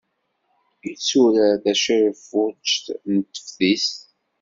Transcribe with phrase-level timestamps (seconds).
[0.85, 3.97] Yetturar tacirfugt n teftist.